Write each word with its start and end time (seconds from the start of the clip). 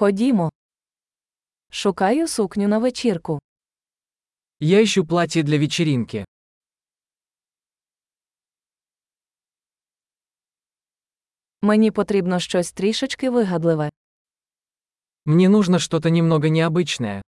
Ходімо. 0.00 0.50
Шукаю 1.70 2.28
сукню 2.28 2.68
на 2.68 2.78
вечірку. 2.78 3.38
Я 4.60 4.82
ищу 4.82 5.06
платье 5.06 5.42
для 5.42 5.58
вечеринки. 5.58 6.24
Мені 11.62 11.90
потрібно 11.90 12.40
щось 12.40 12.72
трішечки 12.72 13.30
вигадливе. 13.30 13.90
Мне 15.24 15.48
нужно 15.48 15.78
что-то 15.78 16.08
немного 16.10 16.48
необычное. 16.48 17.22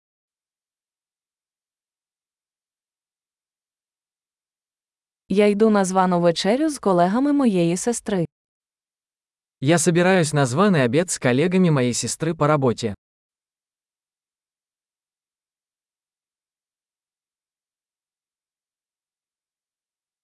Я 5.30 5.48
йду 5.48 5.70
на 5.70 5.86
звану 5.86 6.22
вечерю 6.22 6.70
з 6.70 6.80
колегами 6.80 7.34
моєї 7.34 7.78
сестри. 7.78 8.26
Я 9.61 9.79
собираюсь 9.79 10.32
на 10.32 10.45
званый 10.46 10.84
обед 10.84 11.11
с 11.11 11.18
коллегами 11.18 11.71
моей 11.71 11.95
сестры 11.95 12.34
по 12.34 12.46
работе. 12.46 12.95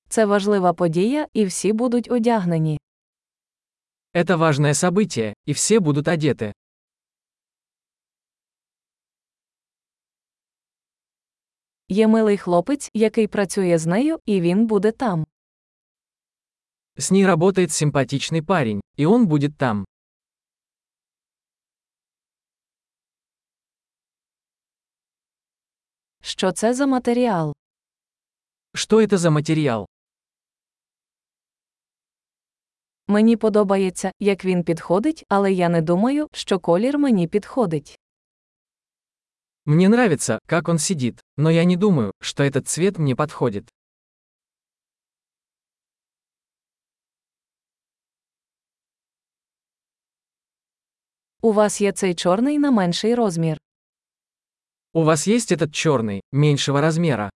Це 0.09 0.25
важлива 0.27 0.73
подія, 0.73 1.27
і 1.33 1.45
всі 1.45 1.73
будуть 1.73 2.11
одягнені. 2.11 2.79
Это 4.15 4.37
важное 4.37 4.75
событие, 4.75 5.35
и 5.49 5.53
все 5.53 5.81
будут 5.81 6.09
одеты. 6.09 6.53
Є 11.89 12.09
милий 12.09 12.39
хлопець, 12.39 12.91
який 12.95 13.27
працює 13.27 13.79
з 13.79 13.87
нею, 13.87 14.19
і 14.27 14.41
він 14.41 14.67
буде 14.67 14.93
там. 14.93 15.27
С 16.99 17.11
ней 17.11 17.27
работает 17.27 17.73
симпатичный 17.73 18.43
парень, 18.43 18.81
и 18.97 19.07
он 19.07 19.27
будет 19.27 19.57
там. 19.57 19.85
Що 26.21 26.53
це 26.53 26.75
за 26.75 26.87
матеріал? 26.87 27.55
Что 28.75 29.01
это 29.01 29.17
за 29.17 29.31
материал? 29.31 29.87
Мені 33.09 33.37
подобається, 33.37 34.13
як 34.21 34.45
він 34.45 34.65
підходить, 34.65 35.25
але 35.29 35.53
я 35.53 35.69
не 35.69 35.83
думаю, 35.83 36.29
що 36.33 36.59
колір 36.59 36.99
мені 36.99 37.29
підходить. 37.29 37.99
Мне 39.65 39.87
нравится, 39.87 40.39
как 40.47 40.69
он 40.69 40.79
сидит, 40.79 41.21
но 41.37 41.51
я 41.51 41.65
не 41.65 41.77
думаю, 41.77 42.13
что 42.21 42.43
этот 42.45 42.67
цвет 42.69 42.99
мне 42.99 43.15
подходит. 43.15 43.69
У 51.47 51.53
вас 51.53 51.81
є 51.81 51.93
цей 51.93 52.15
чорний 52.15 52.59
на 52.59 52.71
менший 52.71 53.15
розмір. 53.15 53.59
У 54.95 55.05
вас 55.05 55.29
есть 55.29 55.53
этот 55.53 55.71
черный, 55.73 56.21
меньшего 56.33 56.81
размера? 56.81 57.31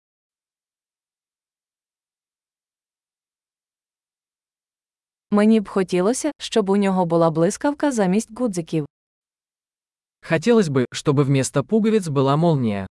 Мені 5.31 5.61
б 5.61 5.69
хотілося, 5.69 6.31
щоб 6.39 6.71
у 6.71 6.77
нього 6.77 7.07
була 7.07 7.31
блискавка 7.31 7.93
замість 7.93 8.39
гудзиків. 8.39 8.87
Хотелось 10.29 10.69
бы, 10.69 10.85
чтобы 10.93 11.25
вместо 11.25 11.65
пуговиц 11.65 12.09
была 12.09 12.37
молния. 12.37 12.87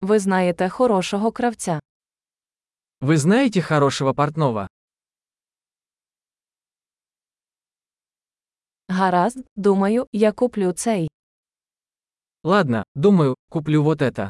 Ви 0.00 0.18
знаєте 0.18 0.68
хорошого 0.68 1.32
кравця. 1.32 1.80
Вы 3.00 3.16
знаете 3.16 3.60
хорошего 3.62 4.14
портного? 4.14 4.68
Гаразд, 8.99 9.37
думаю, 9.55 10.07
я 10.11 10.33
куплю 10.33 10.73
цей. 10.73 11.07
Ладно, 12.43 12.83
думаю, 12.95 13.35
куплю 13.49 13.81
вот 13.81 14.01
это. 14.01 14.29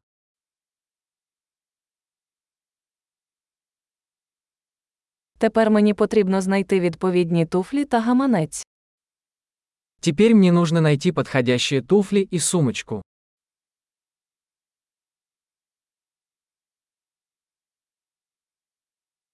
Тепер 5.37 5.71
мені 5.71 5.93
потрібно 5.93 6.41
знайти 6.41 6.79
відповідні 6.79 7.45
туфлі 7.45 7.85
та 7.85 7.99
гаманець. 7.99 8.63
Теперь 9.99 10.35
мне 10.35 10.51
нужно 10.51 10.81
найти 10.81 11.13
подходящие 11.13 11.81
туфли 11.81 12.27
и 12.33 12.39
сумочку. 12.39 13.01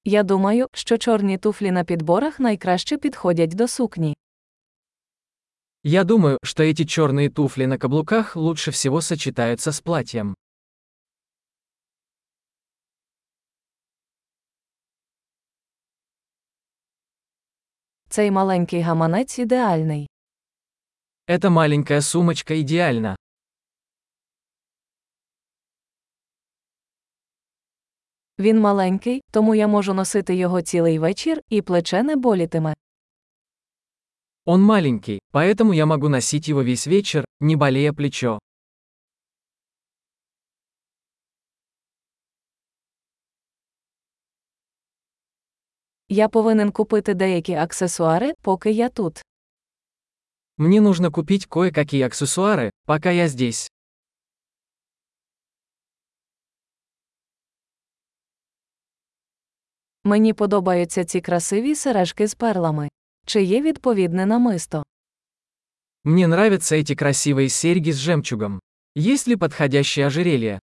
Я 0.06 0.24
думаю, 0.24 0.68
що 0.74 0.98
чорні 0.98 1.38
туфлі 1.38 1.72
на 1.72 1.84
підборах 1.84 2.40
найкраще 2.40 2.98
підходять 2.98 3.56
до 3.56 3.68
сукні. 3.68 4.16
Я 5.84 6.05
думаю, 6.05 6.39
что 6.43 6.62
эти 6.62 6.84
черные 6.84 7.31
туфли 7.31 7.65
на 7.65 7.78
каблуках 7.78 8.37
лучше 8.37 8.71
всего 8.71 9.01
сочетаются 9.01 9.73
с 9.73 9.81
платьем. 9.81 10.34
Цей 18.11 18.31
маленький 18.31 18.83
гаманець 18.83 19.39
ідеальний. 19.39 20.09
Эта 21.27 21.49
маленькая 21.49 22.01
сумочка 22.01 22.61
идеальна. 22.61 23.17
Він 28.39 28.61
маленький, 28.61 29.23
тому 29.31 29.55
я 29.55 29.69
можу 29.69 29.95
носити 29.95 30.34
його 30.34 30.62
цілий 30.62 30.99
вечір, 30.99 31.43
і 31.49 31.62
плече 31.62 32.03
не 32.03 32.17
болітиме. 32.17 32.75
Он 34.45 34.62
маленький, 34.62 35.21
поэтому 35.33 35.73
я 35.73 35.87
могу 35.87 36.09
носить 36.09 36.49
его 36.49 36.62
весь 36.62 36.87
вечер, 36.87 37.25
не 37.41 37.56
болея 37.56 37.93
плечо. 37.93 38.39
Я 46.09 46.28
повинен 46.28 46.73
купити 46.73 47.15
деякі 47.15 47.55
аксесуари, 47.55 48.33
поки 48.43 48.71
я 48.71 48.89
тут. 48.89 49.23
Мне 50.56 50.81
нужно 50.81 51.11
купить 51.11 51.47
кое-какие 51.47 52.03
аксессуары, 52.03 52.71
пока 52.84 53.11
я 53.11 53.28
здесь. 53.28 53.71
Мені 60.05 60.33
подобаються 60.33 61.05
ці 61.05 61.21
красиві 61.21 61.75
сережки 61.75 62.27
з 62.27 62.34
перлами. 62.34 62.89
Чи 63.27 63.43
є 63.43 63.62
відповідне 63.62 64.27
намисто? 64.27 64.83
Мне 66.05 66.27
нравятся 66.27 66.77
эти 66.77 66.95
красивые 66.95 67.49
серьги 67.49 67.93
с 67.93 67.97
жемчугом. 67.97 68.61
Есть 68.97 69.28
ли 69.28 69.37
подходящее 69.37 70.06
ожерелье? 70.06 70.61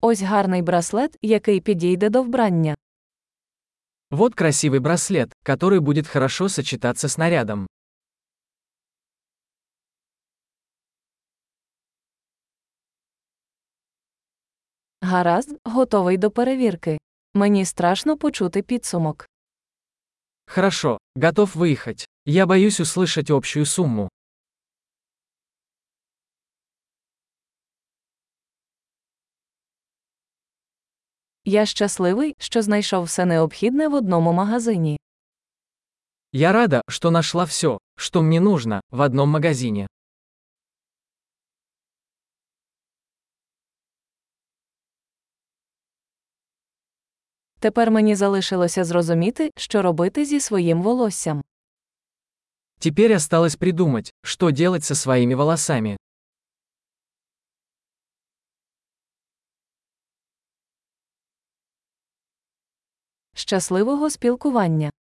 Ось 0.00 0.22
гарний 0.22 0.62
браслет, 0.62 1.16
який 1.22 1.60
підійде 1.60 2.08
до 2.10 2.22
вбрання. 2.22 2.74
Вот 4.10 4.34
красивый 4.34 4.80
браслет, 4.80 5.32
который 5.44 5.80
будет 5.80 6.06
хорошо 6.06 6.48
сочетаться 6.48 7.08
с 7.08 7.18
нарядом. 7.18 7.66
Гаразд, 15.05 15.59
готовий 15.63 16.17
до 16.17 16.31
перевірки. 16.31 16.97
Мені 17.33 17.65
страшно 17.65 18.17
почути 18.17 18.61
підсумок. 18.61 19.27
Хорошо, 20.47 20.97
готов 21.15 21.51
выехать. 21.55 22.05
Я 22.25 22.45
боюсь 22.45 22.79
услышать 22.79 23.33
общую 23.33 23.65
сумму. 23.65 24.09
Я 31.45 31.65
щасливий, 31.65 32.35
що 32.39 32.61
знайшов 32.61 33.03
все 33.03 33.25
необхідне 33.25 33.87
в 33.87 33.93
одному 33.93 34.33
магазині. 34.33 34.99
Я 36.31 36.51
рада, 36.51 36.81
что 36.89 37.11
нашла 37.11 37.43
все, 37.43 37.77
что 37.97 38.21
мне 38.21 38.39
нужно, 38.39 38.81
в 38.91 39.01
одном 39.01 39.29
магазине. 39.29 39.87
Тепер 47.59 47.91
мені 47.91 48.15
залишилося 48.15 48.83
зрозуміти, 48.83 49.51
що 49.57 49.81
робити 49.81 50.25
зі 50.25 50.39
своїм 50.39 50.81
волоссям. 50.81 51.43
Теперь 52.79 53.15
осталось 53.15 53.55
придумать, 53.55 54.13
что 54.21 54.51
делать 54.51 54.83
со 54.83 54.95
своими 54.95 55.35
волосами. 55.35 55.97
Щасливого 63.33 64.09
спілкування! 64.09 64.91